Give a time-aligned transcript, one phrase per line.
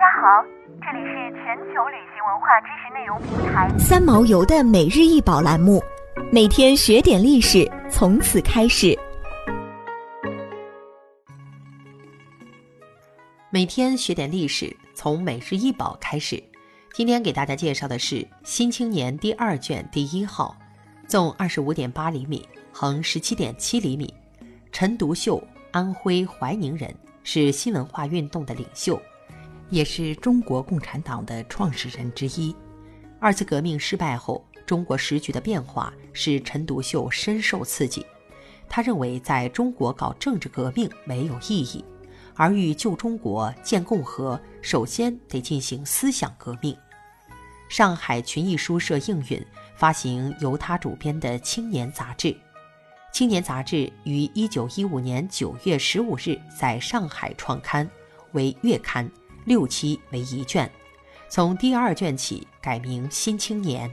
[0.00, 0.42] 家好，
[0.80, 5.78] 这里是全球旅行文化知识内容平台三毛游的每日一宝栏目，
[6.32, 8.98] 每天学点历史，从此开始。
[13.50, 16.42] 每天学点历史，从每日一宝开始。
[16.94, 20.56] 今天给大家介绍的是《新青年》第二卷第一号，
[21.06, 24.14] 纵二十五点八厘米，横十七点七厘米。
[24.72, 26.90] 陈独秀，安徽怀宁人，
[27.22, 28.98] 是新文化运动的领袖。
[29.70, 32.54] 也是中国共产党的创始人之一。
[33.18, 38.04] 二次革命失败后，中国时局的变化使陈独秀深受刺激。
[38.68, 41.84] 他认为，在中国搞政治革命没有意义，
[42.34, 46.76] 而欲救中国、建共和，首先得进行思想革命。
[47.68, 49.44] 上海群益书社应允
[49.76, 52.28] 发行由他主编的《青年》杂志，
[53.12, 57.88] 《青年》杂志于一九一五年九月十五日在上海创刊，
[58.32, 59.08] 为月刊。
[59.44, 60.70] 六期为一卷，
[61.28, 63.88] 从第二卷起改名《新青年》，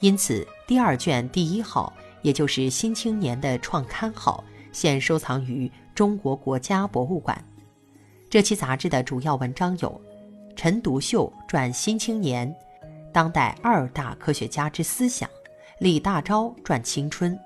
[0.00, 7.42] 因此第二卷第一号，也就是《新青年》的创刊号，现收藏于中国国家博物馆。
[8.30, 10.00] 这期杂志的主要文章有：
[10.56, 12.48] 陈独秀传《新青年》，
[13.12, 15.28] 当代二大科学家之思想；
[15.78, 17.36] 李大钊传青春；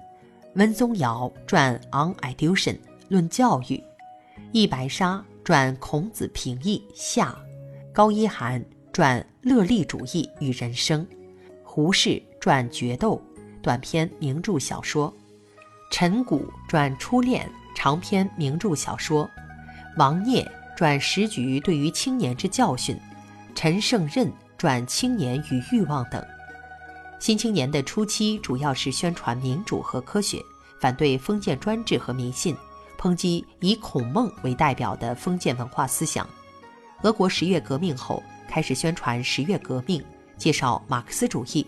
[0.55, 2.75] 温宗尧传《On Education》
[3.09, 3.83] 论教育；
[4.53, 5.25] 易白沙。
[5.49, 7.35] 转孔子平易下，
[7.91, 11.09] 高一涵转乐利主义与人生，
[11.65, 13.19] 胡适转决斗
[13.63, 15.11] 短篇名著小说，
[15.91, 19.27] 陈谷转初恋长篇名著小说，
[19.97, 22.95] 王聂转时局对于青年之教训，
[23.55, 26.23] 陈胜任转青年与欲望等。
[27.19, 30.43] 新青年的初期主要是宣传民主和科学，
[30.79, 32.55] 反对封建专制和迷信。
[32.99, 36.29] 抨击以孔孟为代表的封建文化思想。
[37.03, 40.05] 俄国十月革命后，开始宣传十月革命，
[40.37, 41.65] 介绍马克思主义。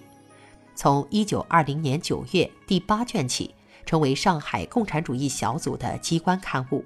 [0.75, 3.55] 从一九二零年九月第八卷起，
[3.87, 6.85] 成为上海共产主义小组的机关刊物，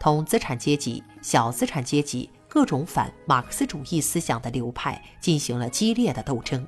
[0.00, 6.66] 同资产阶级、小资产阶级各种反马克思主义思想的流派进行了激烈的斗争。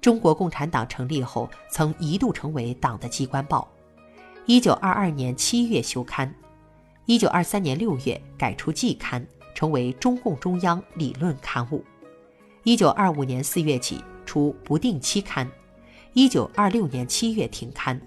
[0.00, 3.70] 中国共产党成立后，曾一度成为党的机关报。
[4.46, 6.34] 一九二二年七月休刊，
[7.06, 11.84] 一九二三年六月改出季刊，成为中共中央理论刊物。
[12.64, 15.48] 一九二五年四月起出不定期刊，
[16.12, 18.00] 一九二六年七月停刊。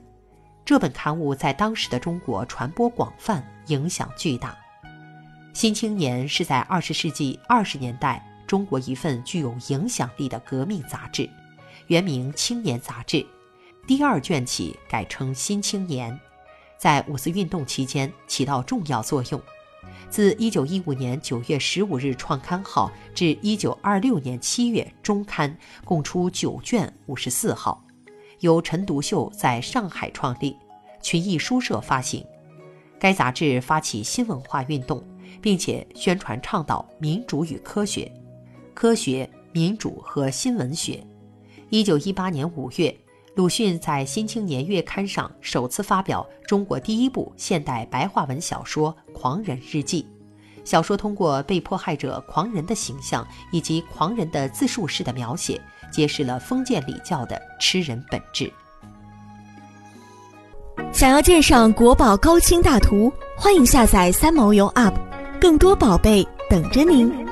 [0.66, 4.52] 这本刊物在当时的中国传播广泛，影响巨大。
[5.54, 11.30] 《新青年》是在二十世纪二十年代中国一份具有影响力的革命杂志，
[11.88, 13.18] 原名《青年杂志》。
[13.88, 16.12] 第二卷起改称《新青年》，
[16.78, 19.42] 在五四运动期间起到重要作用。
[20.10, 27.84] 自一九一五年九月十五日创刊号至一九二六年七月中刊，共出九卷五十四号，
[28.40, 30.56] 由陈独秀在上海创立，
[31.02, 32.26] 群益书社发行。
[33.00, 35.04] 该杂志发起新文化运动，
[35.42, 38.12] 并且宣传倡导民主与科学、
[38.74, 41.06] 科学、民主和新文学。
[41.70, 42.96] 一九一八年五月。
[43.36, 50.04] 鲁迅在《新青年月刊》上首次发表中国第一部现代白话文小说《狂人日记》。
[50.64, 55.60] 小说通过被迫害者狂人的形象以及狂人的自述式的描写，
[55.92, 58.50] 揭示了封建礼教的吃人本质。
[60.94, 64.94] 想要鉴赏国宝高清大图，欢迎下载三毛游 App，
[65.42, 67.25] 更多宝贝等着您。